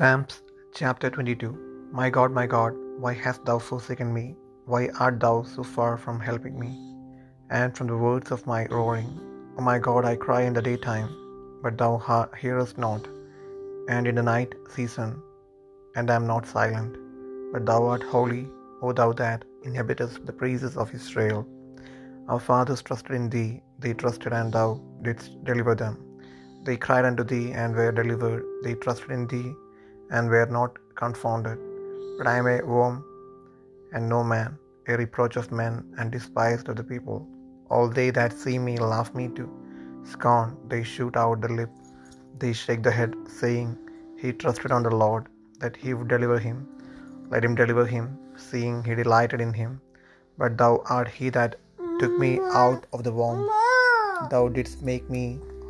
Psalms 0.00 0.36
chapter 0.78 1.08
22 1.14 1.48
My 1.98 2.06
God, 2.16 2.30
my 2.36 2.44
God, 2.52 2.76
why 3.02 3.10
hast 3.24 3.40
thou 3.48 3.56
forsaken 3.64 4.10
me? 4.18 4.22
Why 4.72 4.80
art 5.04 5.16
thou 5.24 5.34
so 5.54 5.62
far 5.72 5.90
from 6.04 6.18
helping 6.28 6.54
me? 6.62 6.70
And 7.58 7.76
from 7.76 7.88
the 7.90 7.98
words 8.04 8.30
of 8.36 8.46
my 8.52 8.60
roaring, 8.76 9.10
O 9.58 9.66
my 9.68 9.76
God, 9.88 10.06
I 10.10 10.14
cry 10.24 10.40
in 10.48 10.54
the 10.56 10.64
daytime, 10.70 11.10
but 11.62 11.76
thou 11.82 11.92
hearest 12.40 12.78
not, 12.86 13.04
and 13.94 14.06
in 14.10 14.18
the 14.20 14.26
night 14.32 14.54
season, 14.76 15.12
and 15.96 16.08
I 16.10 16.18
am 16.22 16.26
not 16.32 16.52
silent. 16.56 16.92
But 17.52 17.66
thou 17.70 17.80
art 17.92 18.10
holy, 18.16 18.44
O 18.80 18.96
thou 19.00 19.10
that 19.22 19.48
inhabitest 19.68 20.18
the 20.24 20.38
praises 20.42 20.76
of 20.82 20.98
Israel. 21.02 21.40
Our 22.30 22.42
fathers 22.50 22.84
trusted 22.90 23.16
in 23.22 23.28
thee, 23.38 23.52
they 23.84 23.92
trusted, 24.04 24.34
and 24.42 24.50
thou 24.58 24.68
didst 25.08 25.32
deliver 25.50 25.74
them. 25.84 25.96
They 26.68 26.78
cried 26.86 27.08
unto 27.10 27.26
thee 27.32 27.48
and 27.62 27.80
were 27.80 27.96
delivered. 28.02 28.44
They 28.64 28.76
trusted 28.86 29.12
in 29.18 29.26
thee 29.34 29.50
and 30.10 30.28
were 30.34 30.46
not 30.58 30.78
confounded. 31.02 31.58
But 32.18 32.26
I 32.32 32.36
am 32.40 32.46
a 32.46 32.58
worm 32.74 32.96
and 33.92 34.08
no 34.14 34.22
man, 34.32 34.58
a 34.88 34.96
reproach 35.02 35.36
of 35.36 35.52
men 35.60 35.74
and 35.98 36.12
despised 36.16 36.68
of 36.68 36.76
the 36.76 36.88
people. 36.92 37.18
All 37.70 37.88
they 37.88 38.10
that 38.18 38.32
see 38.42 38.58
me 38.68 38.74
laugh 38.92 39.10
me 39.20 39.26
to 39.38 39.44
scorn. 40.12 40.56
They 40.72 40.82
shoot 40.82 41.16
out 41.22 41.40
the 41.40 41.52
lip, 41.60 41.70
they 42.42 42.52
shake 42.52 42.82
the 42.82 42.96
head, 42.98 43.14
saying, 43.40 43.70
He 44.22 44.32
trusted 44.32 44.72
on 44.76 44.84
the 44.88 44.96
Lord, 45.04 45.26
that 45.62 45.76
he 45.82 45.92
would 45.94 46.08
deliver 46.08 46.38
him. 46.48 46.58
Let 47.32 47.44
him 47.46 47.54
deliver 47.62 47.86
him, 47.94 48.06
seeing 48.48 48.76
he 48.88 48.94
delighted 49.02 49.40
in 49.46 49.52
him. 49.62 49.72
But 50.40 50.56
thou 50.60 50.72
art 50.96 51.08
he 51.18 51.28
that 51.38 51.56
took 52.00 52.14
me 52.24 52.32
out 52.64 52.86
of 52.92 53.02
the 53.06 53.12
womb. 53.20 53.42
Thou 54.32 54.44
didst 54.56 54.82
make 54.90 55.08
me 55.16 55.24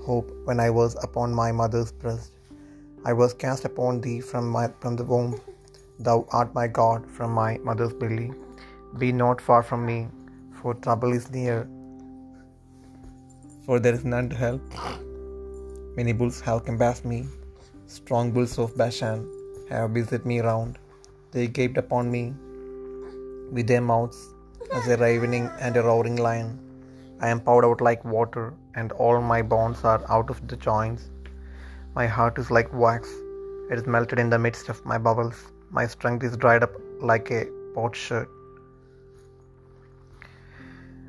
hope 0.06 0.28
when 0.44 0.60
I 0.66 0.70
was 0.80 0.96
upon 1.06 1.34
my 1.42 1.50
mother's 1.60 1.92
breast. 2.02 2.32
I 3.02 3.14
was 3.14 3.32
cast 3.32 3.64
upon 3.64 4.02
thee 4.02 4.20
from, 4.20 4.48
my, 4.48 4.68
from 4.80 4.96
the 4.96 5.04
womb. 5.04 5.40
Thou 5.98 6.26
art 6.30 6.54
my 6.54 6.66
God 6.66 7.10
from 7.10 7.32
my 7.32 7.56
mother's 7.58 7.94
belly. 7.94 8.30
Be 8.98 9.10
not 9.10 9.40
far 9.40 9.62
from 9.62 9.86
me, 9.86 10.08
for 10.60 10.74
trouble 10.74 11.12
is 11.12 11.30
near, 11.30 11.66
for 13.64 13.78
there 13.80 13.94
is 13.94 14.04
none 14.04 14.28
to 14.28 14.36
help. 14.36 14.60
Many 15.96 16.12
bulls 16.12 16.40
have 16.40 16.64
compassed 16.64 17.04
me, 17.04 17.26
strong 17.86 18.32
bulls 18.32 18.58
of 18.58 18.76
Bashan 18.76 19.20
have 19.70 19.94
beset 19.94 20.26
me 20.26 20.40
round. 20.40 20.78
They 21.32 21.46
gaped 21.46 21.78
upon 21.78 22.10
me 22.10 22.34
with 23.50 23.66
their 23.66 23.80
mouths 23.80 24.18
as 24.74 24.88
a 24.88 24.96
ravening 24.96 25.48
and 25.60 25.76
a 25.76 25.82
roaring 25.82 26.16
lion. 26.16 26.58
I 27.20 27.28
am 27.28 27.40
poured 27.40 27.64
out 27.64 27.80
like 27.80 28.04
water, 28.04 28.52
and 28.74 28.92
all 28.92 29.20
my 29.20 29.40
bones 29.40 29.84
are 29.84 30.02
out 30.08 30.28
of 30.28 30.46
the 30.48 30.56
joints. 30.56 31.04
My 31.94 32.06
heart 32.06 32.38
is 32.38 32.52
like 32.52 32.72
wax, 32.72 33.08
it 33.68 33.76
is 33.76 33.86
melted 33.86 34.20
in 34.20 34.30
the 34.30 34.38
midst 34.38 34.68
of 34.68 34.84
my 34.86 34.96
bowels. 34.96 35.38
My 35.70 35.88
strength 35.88 36.22
is 36.24 36.36
dried 36.36 36.62
up 36.62 36.70
like 37.00 37.32
a 37.32 37.46
potsherd, 37.74 38.28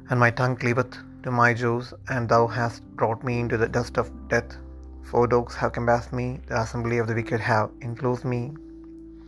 and 0.10 0.20
my 0.20 0.32
tongue 0.32 0.56
cleaveth 0.56 0.98
to 1.22 1.30
my 1.30 1.54
jaws, 1.54 1.94
and 2.10 2.28
thou 2.28 2.48
hast 2.48 2.82
brought 2.96 3.24
me 3.24 3.40
into 3.40 3.58
the 3.58 3.68
dust 3.68 3.98
of 3.98 4.12
death. 4.28 4.58
For 5.04 5.28
dogs 5.28 5.54
have 5.56 5.72
compassed 5.72 6.12
me, 6.14 6.40
the 6.48 6.60
assembly 6.62 6.98
of 6.98 7.08
the 7.08 7.14
wicked 7.14 7.40
have 7.40 7.70
enclosed 7.82 8.26
me. 8.26 8.42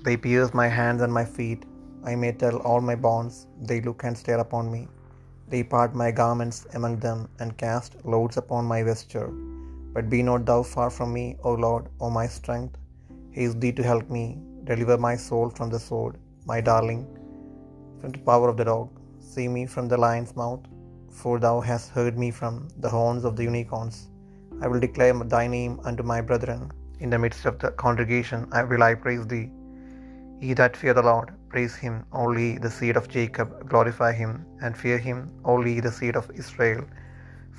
They 0.04 0.18
pierce 0.18 0.56
my 0.56 0.68
hands 0.68 1.02
and 1.04 1.14
my 1.14 1.24
feet. 1.24 1.66
I 2.04 2.16
may 2.16 2.32
tell 2.32 2.58
all 2.58 2.82
my 2.82 2.96
bonds, 2.96 3.48
they 3.62 3.80
look 3.80 4.04
and 4.04 4.18
stare 4.18 4.40
upon 4.40 4.72
me. 4.72 4.88
They 5.50 5.64
part 5.64 5.94
my 5.94 6.10
garments 6.10 6.66
among 6.74 6.98
them, 6.98 7.30
and 7.40 7.58
cast 7.58 8.04
loads 8.04 8.38
upon 8.38 8.66
my 8.66 8.82
vesture. 8.82 9.32
But 9.96 10.10
be 10.14 10.22
not 10.30 10.46
thou 10.50 10.62
far 10.74 10.90
from 10.98 11.10
me, 11.18 11.26
O 11.50 11.54
Lord, 11.66 11.86
O 12.04 12.10
my 12.20 12.28
strength. 12.38 12.76
Haste 13.38 13.60
thee 13.64 13.76
to 13.80 13.84
help 13.92 14.08
me. 14.18 14.26
Deliver 14.70 14.98
my 15.08 15.16
soul 15.28 15.48
from 15.58 15.70
the 15.74 15.82
sword, 15.88 16.14
my 16.52 16.60
darling, 16.70 17.02
from 18.00 18.12
the 18.16 18.24
power 18.30 18.48
of 18.52 18.58
the 18.60 18.68
dog. 18.72 18.88
See 19.34 19.48
me 19.56 19.64
from 19.74 19.88
the 19.92 20.00
lion's 20.06 20.34
mouth, 20.42 20.64
for 21.20 21.34
thou 21.46 21.56
hast 21.70 21.96
heard 21.98 22.16
me 22.24 22.30
from 22.40 22.54
the 22.84 22.94
horns 22.96 23.26
of 23.30 23.36
the 23.38 23.46
unicorns. 23.52 23.98
I 24.64 24.68
will 24.70 24.84
declare 24.86 25.18
thy 25.36 25.46
name 25.58 25.76
unto 25.90 26.04
my 26.14 26.20
brethren. 26.30 26.64
In 27.04 27.12
the 27.14 27.22
midst 27.24 27.46
of 27.50 27.58
the 27.64 27.72
congregation 27.84 28.42
I 28.60 28.64
will 28.70 28.84
I 28.90 28.94
praise 29.04 29.26
thee. 29.34 29.48
Ye 30.46 30.54
that 30.60 30.78
fear 30.82 30.94
the 31.00 31.08
Lord, 31.12 31.30
praise 31.52 31.76
him, 31.84 31.96
only 32.24 32.48
the 32.66 32.74
seed 32.78 32.98
of 33.00 33.08
Jacob, 33.16 33.50
glorify 33.72 34.12
him, 34.24 34.32
and 34.64 34.82
fear 34.84 34.98
him, 35.08 35.20
only 35.54 35.76
the 35.86 35.96
seed 35.98 36.16
of 36.22 36.32
Israel. 36.44 36.84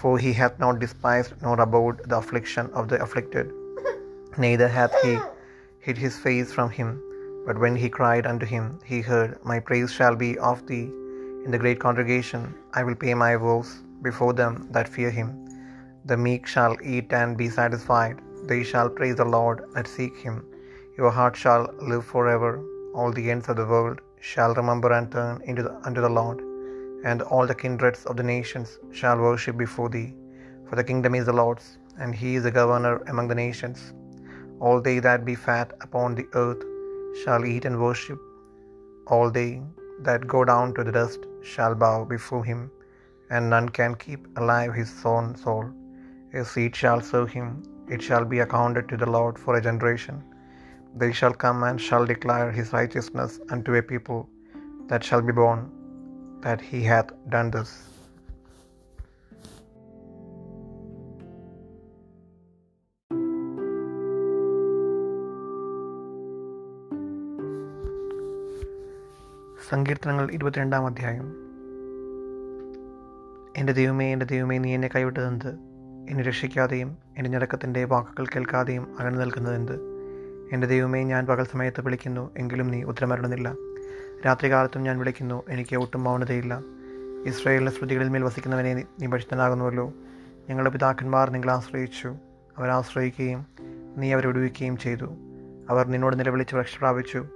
For 0.03 0.19
he 0.19 0.33
hath 0.33 0.59
not 0.59 0.81
despised 0.81 1.35
nor 1.43 1.61
abhorred 1.61 2.01
the 2.11 2.19
affliction 2.19 2.71
of 2.73 2.89
the 2.89 3.01
afflicted, 3.03 3.53
neither 4.45 4.69
hath 4.69 4.95
he 5.03 5.15
hid 5.87 5.99
his 5.99 6.19
face 6.27 6.53
from 6.53 6.71
him. 6.79 6.91
But 7.47 7.59
when 7.59 7.77
he 7.77 7.89
cried 7.99 8.27
unto 8.27 8.47
him, 8.47 8.67
he 8.85 9.01
heard, 9.01 9.39
My 9.45 9.59
praise 9.61 9.93
shall 9.93 10.17
be 10.25 10.31
of 10.51 10.67
thee. 10.67 10.87
In 11.45 11.51
the 11.55 11.63
great 11.65 11.81
congregation 11.87 12.55
I 12.73 12.85
will 12.85 13.01
pay 13.05 13.15
my 13.15 13.33
vows 13.37 13.71
before 14.09 14.33
them 14.33 14.55
that 14.77 14.95
fear 14.97 15.11
him. 15.11 15.31
The 16.11 16.17
meek 16.27 16.47
shall 16.55 16.77
eat 16.95 17.13
and 17.21 17.37
be 17.43 17.49
satisfied. 17.49 18.17
They 18.51 18.63
shall 18.71 18.91
praise 18.99 19.17
the 19.17 19.31
Lord 19.37 19.61
that 19.75 19.95
seek 19.97 20.17
him. 20.27 20.37
Your 20.99 21.11
heart 21.19 21.37
shall 21.43 21.65
live 21.93 22.05
forever. 22.15 22.53
All 22.95 23.13
the 23.13 23.31
ends 23.31 23.49
of 23.49 23.57
the 23.61 23.69
world 23.73 24.01
shall 24.33 24.55
remember 24.55 24.91
and 24.97 25.11
turn 25.15 25.41
into 25.43 25.63
the, 25.67 25.73
unto 25.87 26.01
the 26.07 26.15
Lord, 26.21 26.41
and 27.11 27.23
all 27.23 27.47
the 27.47 27.61
kindreds 27.63 28.03
of 28.11 28.17
the 28.19 28.29
nations 28.37 28.79
shall 28.99 29.25
worship 29.29 29.57
before 29.65 29.89
thee. 29.95 30.11
For 30.69 30.77
the 30.77 30.89
kingdom 30.91 31.15
is 31.19 31.27
the 31.27 31.39
Lord's, 31.43 31.67
and 32.03 32.15
he 32.21 32.31
is 32.39 32.45
the 32.47 32.57
governor 32.61 32.95
among 33.13 33.29
the 33.29 33.41
nations. 33.47 33.81
All 34.65 34.81
they 34.87 34.99
that 35.07 35.25
be 35.31 35.37
fat 35.47 35.73
upon 35.87 36.15
the 36.15 36.29
earth 36.45 36.63
shall 37.23 37.45
eat 37.53 37.67
and 37.69 37.81
worship. 37.87 38.21
All 39.15 39.31
they 39.39 39.51
that 40.07 40.27
go 40.35 40.41
down 40.53 40.75
to 40.77 40.85
the 40.87 40.97
dust 40.99 41.23
shall 41.53 41.75
bow 41.85 41.99
before 42.15 42.45
him, 42.51 42.63
and 43.31 43.53
none 43.55 43.69
can 43.79 43.95
keep 44.07 44.23
alive 44.43 44.73
his 44.81 44.93
own 45.15 45.27
soul. 45.45 45.65
His 46.35 46.49
seed 46.53 46.75
shall 46.83 47.01
serve 47.11 47.31
him, 47.39 47.49
it 47.95 48.03
shall 48.07 48.25
be 48.33 48.41
accounted 48.45 48.87
to 48.89 48.99
the 49.03 49.13
Lord 49.17 49.37
for 49.43 49.53
a 49.57 49.65
generation. 49.69 50.17
They 51.03 51.13
shall 51.19 51.35
come 51.45 51.61
and 51.69 51.81
shall 51.87 52.07
declare 52.13 52.51
his 52.59 52.73
righteousness 52.79 53.33
unto 53.55 53.75
a 53.75 53.83
people 53.93 54.21
that 54.91 55.05
shall 55.09 55.23
be 55.29 55.35
born, 55.43 55.61
that 56.45 56.61
he 56.61 56.85
hath 56.85 57.11
done 57.29 57.51
this. 57.51 57.71
സങ്കീർത്തനങ്ങൾ 69.69 70.31
ഇരുപത്തിരണ്ടാം 70.31 70.87
അധ്യായം. 70.87 71.29
എന്റെ 73.57 73.73
ദൈവമേ 73.73 74.13
എന്റെ 74.13 74.27
ദൈവമേ 74.27 74.59
നീ 74.59 74.75
എന്നെ 74.75 74.89
കൈവിട്ടതെന്ത് 74.89 75.51
എന്നെ 76.11 76.23
രക്ഷിക്കാതെയും 76.23 76.91
എന്റെ 77.17 77.31
ഞടക്കത്തിന്റെ 77.31 77.85
വാക്കുകൾ 77.85 78.25
കേൾക്കാതെയും 78.25 78.85
അകന്നു 78.99 79.21
നിൽക്കുന്നതെന്ത് 79.21 79.77
എന്റെ 80.53 80.67
ദൈവമേ 80.67 81.03
ഞാൻ 81.05 81.27
പകൽ 81.27 81.45
സമയത്ത് 81.45 81.81
വിളിക്കുന്നു 81.81 82.25
എങ്കിലും 82.37 82.69
നീ 82.69 82.83
ഉത്തരമരുന്നില്ല 82.83 83.49
രാത്രികാലത്തും 84.27 84.83
ഞാൻ 84.83 84.99
വിളിക്കുന്നു 84.99 85.43
എനിക്ക് 85.49 85.77
ഒട്ടും 85.77 86.05
മൗനതയില്ല. 86.05 86.61
ഇസ്രയേലിന്റെ 87.27 87.73
ശ്രുതികളിൽ 87.73 88.09
മേൽ 88.09 88.25
വസിക്കുന്നവനെ 88.25 88.75
നീ 88.75 89.07
ഭക്ഷിതനാകുന്നുവല്ലോ 89.07 89.93
ഞങ്ങളുടെ 90.49 90.71
പിതാക്കന്മാർ 90.71 91.31
നിങ്ങളെ 91.31 91.53
ആശ്രയിച്ചു. 91.53 92.15
അവരാശ്രയിക്കുകയും 92.59 93.47
നീ 93.97 94.13
അവരെ 94.13 94.29
ഒടുവിക്കുകയും 94.29 94.79
ചെയ്തു. 94.79 95.05
അവർ 95.71 95.87
നിന്നോട് 95.87 96.19
നിലവിളിച്ച് 96.19 96.57
രക്ഷ 96.57 96.79
പ്രാപിച്ചു. 96.79 97.27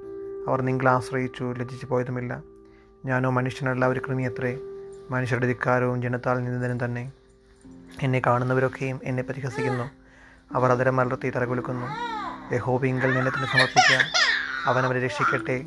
അവർ 0.48 0.62
നിങ്ങളെ 0.62 0.90
ആശ്രയിച്ചു 0.90 1.54
ലജ്ജിച്ചു 1.58 1.86
പോയതുമില്ല. 1.86 2.42
ഞാനോ 3.04 3.30
മനുഷ്യനല്ല 3.30 3.86
ഒരു 3.86 4.00
കൃമിയത്രേ. 4.08 4.58
മനുഷ്യരുടെ 5.10 5.46
ധിക്കാരവും 5.46 6.02
ജനത്താൽ 6.02 6.38
നിന്നതിനും 6.38 6.84
തന്നെ. 6.84 7.12
എന്നെ 8.02 8.22
കാണുന്നവരൊക്കെയും 8.26 9.00
എന്നെ 9.04 9.22
പരിഹസിക്കുന്നു. 9.22 9.90
അവർ 10.52 10.72
അതരം 10.72 10.96
മലർത്തി 10.96 11.30
തലകുലുക്കുന്നു 11.30 11.86
യഹോബിങ്കൽ 12.54 13.14
നിന്നെ 13.14 13.30
തന്നെ 13.30 13.52
സമർപ്പിക്കാം. 13.52 14.00
അവൻ 14.66 14.84
അവരെ 14.84 15.04
രക്ഷിക്കട്ടെ. 15.04 15.64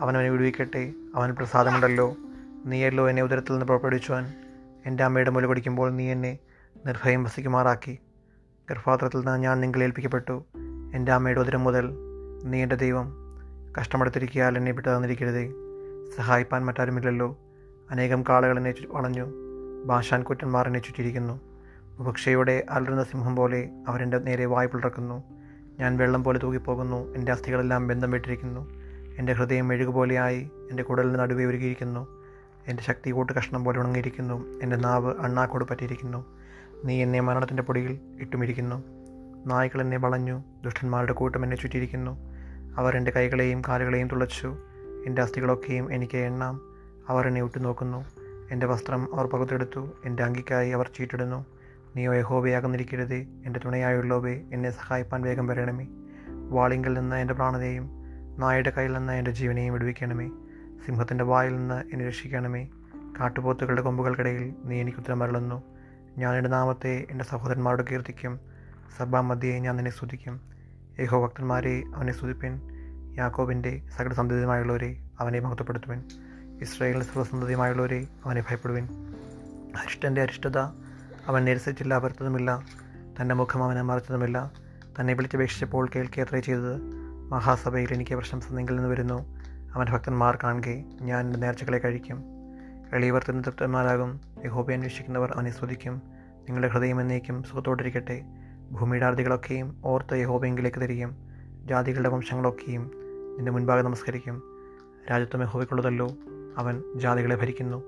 അവൻ 0.00 0.16
അവനെ 0.16 0.30
വിടുവിക്കട്ടെ. 0.30 0.92
അവൻ 1.14 1.34
പ്രസാദമുണ്ടല്ലോ. 1.34 2.16
നീയല്ലോ 2.66 3.08
എന്നെ 3.08 3.22
ഉദരത്തിൽ 3.22 3.52
നിന്ന് 3.52 3.66
പുറപ്പെടുവിച്ചുവാൻ 3.66 4.34
എന്റെ 4.86 5.04
അമ്മയുടെ 5.04 5.30
മുല 5.30 5.46
കുടിക്കുമ്പോൾ 5.46 5.90
നീ 5.90 6.12
എന്നെ 6.12 6.38
നിർഭയം 6.86 7.24
വസിക്കുമാറാക്കി. 7.24 7.98
ഗർഭാത്രത്തിൽ 8.70 9.16
നിന്ന് 9.16 9.42
ഞാൻ 9.42 9.60
നിങ്ങൾ 9.60 9.82
ഏൽപ്പിക്കപ്പെട്ടു. 9.82 10.44
എന്റെ 10.94 11.12
അമ്മയുടെ 11.12 11.40
ഉദരം 11.40 11.64
മുതൽ 11.64 11.90
നീ 12.44 12.62
എന്റെ 12.62 12.76
ദൈവം. 12.76 13.16
കഷ്ടമെടുത്തിരിക്കിയാൽ 13.80 14.56
എന്നെ 14.56 14.72
വിട്ടു 14.72 14.88
തന്നിരിക്കരുതേ. 14.88 15.52
സഹായിപ്പാൻ 16.16 16.64
മറ്റാരുമില്ലല്ലോ. 16.64 17.38
അനേകം 17.90 18.24
കാളുകൾ 18.28 18.56
എന്നെ 18.56 18.74
വളഞ്ഞു. 18.86 19.26
ഭാഷാൻ 19.84 20.22
കുറ്റന്മാർ 20.22 20.66
എന്നെ 20.66 20.80
ചുറ്റിയിരിക്കുന്നു. 20.80 21.40
ഉപക്ഷയുടെ 21.98 22.66
അലറുന്ന 22.70 23.02
സിംഹം 23.02 23.36
പോലെ 23.36 23.70
അവരെന്റെ 23.88 24.18
നേരെ 24.18 24.46
വായ്പ 24.46 24.76
പിളർക്കുന്നു 24.76 25.24
ഞാൻ 25.80 25.96
വെള്ളം 25.96 26.24
പോലെ 26.24 26.38
തൂകിപ്പോകുന്നു. 26.38 27.14
എന്റെ 27.14 27.32
അസ്ഥികളെല്ലാം 27.32 27.88
ബന്ധം 27.88 28.10
വിട്ടിരിക്കുന്നു. 28.10 28.73
എന്റെ 29.18 29.32
ഹൃദയം 29.32 29.68
മെഴുകുപോലെയായി 29.68 30.50
എന്റെ 30.70 30.82
കുടലിന് 30.82 31.18
നടുവേ 31.18 31.44
ഒരുക്കിയിരിക്കുന്നു 31.44 32.24
എന്റെ 32.68 32.82
ശക്തി 32.82 33.10
കൂട്ട് 33.10 33.32
കഷ്ണം 33.32 33.64
പോലെ 33.64 33.78
ഉണങ്ങിയിരിക്കുന്നു. 33.78 34.60
എന്റെ 34.62 34.76
നാവ് 34.76 35.14
അണ്ണാക്കോട് 35.20 35.64
പറ്റിയിരിക്കുന്നു. 35.70 36.24
നീ 36.84 37.02
എന്നെ 37.02 37.20
മരണത്തിന്റെ 37.20 37.62
പൊടിയിൽ 37.62 37.98
ഇട്ടുമിരിക്കുന്നു. 38.20 38.84
നായ്ക്കൾ 39.46 39.80
എന്നെ 39.80 39.96
വളഞ്ഞു. 39.96 40.42
ദുഷ്ടന്മാരുടെ 40.64 41.12
കൂട്ടം 41.12 41.42
എന്നെ 41.42 41.56
ചുറ്റിയിരിക്കുന്നു. 41.56 42.16
അവർ 42.76 42.96
എന്റെ 42.96 43.10
കൈകളെയും 43.10 43.62
കാലുകളെയും 43.68 44.08
തുളച്ചു. 44.08 44.56
എന്റെ 45.06 45.22
അസ്ഥികളൊക്കെയും 45.22 45.94
എനിക്ക് 45.94 46.16
എണ്ണാം. 46.16 46.60
അവർ 47.08 47.26
എന്നെ 47.26 47.42
ഉറ്റുനോക്കുന്നു. 47.42 48.04
എന്റെ 48.50 48.66
വസ്ത്രം 48.66 49.14
അവർ 49.14 49.26
പകുത്തെടുത്തു 49.26 49.88
എന്റെ 50.04 50.22
അങ്കിക്കായി 50.22 50.70
അവർ 50.70 50.90
ചീട്ടിടുന്നു 50.98 51.46
നീയോ 51.96 52.14
യഹോബയാകുന്നിരിക്കരുതേ 52.14 53.26
എന്റെ 53.46 53.60
തുണയായുള്ളവേ 53.64 54.40
എന്നെ 54.52 54.70
സഹായിപ്പാൻ 54.70 55.22
വേഗം 55.22 55.46
വരണമേ. 55.46 55.86
വാളിങ്കിൽ 56.28 56.98
നിന്ന് 56.98 57.16
എന്റെ 57.16 57.34
പ്രാണനെയും 57.34 58.03
നായയുടെ 58.38 58.70
കയ്യിൽ 58.70 58.92
നിന്ന് 58.92 59.12
എന്റെ 59.12 59.30
ജീവനെയും 59.30 59.72
വിടുവിക്കണമേ. 59.72 60.28
സിംഹത്തിന്റെ 60.86 61.24
വായിൽ 61.24 61.56
നിന്ന് 61.56 61.84
എന്നെ 61.92 62.06
രക്ഷിക്കണമേ. 62.06 62.68
കാട്ടുപോത്തുകളുടെ 63.20 63.82
കൊമ്പുകൾക്കിടയിൽ 63.82 64.54
നീ 64.64 64.80
എനിക്ക് 64.80 64.98
ഉത്തരമരളുന്നു 64.98 65.62
ഞാൻ 66.18 66.36
എന്റെ 66.36 66.50
നാമത്തെ 66.50 67.06
എന്റെ 67.10 67.24
സഹോദരന്മാരോട് 67.24 67.82
കീർത്തിക്കും. 67.90 68.40
സഭാമധ്യയെ 68.98 69.58
ഞാൻ 69.58 69.76
നിന്നെ 69.76 69.90
സ്തുതിക്കും. 69.90 70.40
ഏഹോ 71.00 71.26
ഭക്തന്മാരെ 71.26 71.82
അവനെ 71.94 72.12
സ്തുതിപ്പിൻ. 72.12 72.60
യാക്കോബിന്റെ 73.18 73.82
സകല 73.96 74.12
സന്തതിയുമായുള്ളവരെ 74.12 74.96
അവനെ 75.20 75.40
മഹത്വപ്പെടുത്തുവിൻ. 75.40 76.02
ഇസ്രായേലിന്റെ 76.62 77.06
സർവസന്തതിയുമായുള്ളവരെ 77.06 78.06
അവനെ 78.24 78.40
ഭയപ്പെടുവിൻ. 78.40 78.88
അരിഷ്ടന്റെ 79.76 80.22
അരിഷ്ടത 80.22 80.58
അവൻ 81.26 81.44
നിരസിച്ചില്ല 81.44 81.94
അവർത്തതുമില്ല 81.94 82.62
തന്റെ 83.20 83.34
മുഖം 83.34 83.64
അവനെ 83.64 83.82
മറച്ചതുമില്ല. 83.82 84.50
തന്നെ 85.00 85.14
വിളിച്ചപേക്ഷിച്ചപ്പോൾ 85.14 85.90
കേൾക്കുകയത്രേ 85.96 86.40
ചെയ്തത്. 86.40 87.03
മഹാസഭയിൽ 87.30 87.94
എനിക്ക് 87.94 88.14
പ്രശംസ 88.14 88.52
നിങ്ങൾ 88.52 88.74
നിന്ന് 88.74 88.88
വരുന്നു. 88.88 89.38
അവന്റെ 89.74 89.92
ഭക്തന്മാർ 89.92 90.38
കാണുകെ 90.44 90.84
ഞാൻ 91.02 91.26
എന്റെ 91.26 91.38
നേർച്ചകളെ 91.38 91.78
കഴിക്കും. 91.78 92.24
എളിയവർ 92.92 93.24
തൃപ്തന്മാരാകും. 93.28 94.20
യഹോബയെ 94.44 94.74
അന്വേഷിക്കുന്നവർ 94.74 95.32
അവനെ 95.32 95.50
സ്തുതിക്കും. 95.50 96.02
നിങ്ങളുടെ 96.40 96.68
ഹൃദയം 96.68 97.00
എന്നേക്കും 97.00 97.42
സുഖത്തോടിരിക്കട്ടെ. 97.42 98.24
ഭൂമിയുടെ 98.72 99.06
അർദികളൊക്കെയും 99.06 99.82
ഓർത്ത് 99.84 100.16
യഹോബയെങ്കിലേക്ക് 100.16 100.78
തിരിയും. 100.78 101.16
ജാതികളുടെ 101.64 102.08
വംശങ്ങളൊക്കെയും 102.08 102.90
നിന്റെ 103.36 103.52
മുൻപാകെ 103.52 103.82
നമസ്കരിക്കും. 103.82 104.42
രാജ്യത്വം 105.10 105.42
യഹോബയ്ക്കുള്ളതല്ലോ 105.42 106.16
അവൻ 106.58 106.82
ജാതികളെ 106.96 107.36
ഭരിക്കുന്നു. 107.36 107.82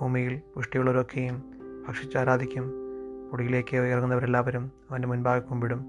ഭൂമിയിൽ 0.00 0.40
പുഷ്ടിയുള്ളവരൊക്കെയും 0.54 1.44
ഭക്ഷിച്ച് 1.88 2.18
ആരാധിക്കും. 2.18 2.72
പൊടിയിലേക്ക് 3.30 3.76
ഇറങ്ങുന്നവരെല്ലാവരും 3.76 4.70
അവന്റെ 4.90 5.08
മുൻപാകെ 5.08 5.40
കുമ്പിടും. 5.40 5.86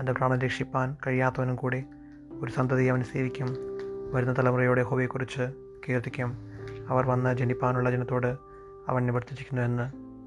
തന്റെ 0.00 0.12
പ്രാണൻ 0.12 0.38
രക്ഷിപ്പാൻ 0.38 0.96
കഴിയാത്തവനും 1.06 1.56
കൂടെ 1.56 1.84
ഒരു 2.42 2.52
സന്തതി 2.52 2.84
അവൻ 2.84 3.04
സേവിക്കും. 3.04 3.56
വരുന്ന 4.12 4.34
തലമുറയോടെ 4.38 4.82
ഹോബിയെക്കുറിച്ച് 4.82 5.52
കീർത്തിക്കും. 5.88 6.34
അവർ 6.88 7.06
വന്ന് 7.06 7.36
ജനിപ്പാനുള്ള 7.36 7.90
ജനത്തോട് 7.90 8.36
അവൻ 8.88 9.06
നിവർത്തിച്ചിരിക്കുന്നുവെന്ന് 9.06 9.82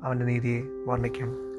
അവന്റെ 0.05 0.25
നീതിയെ 0.25 0.61
വർണിക്കും. 0.85 1.55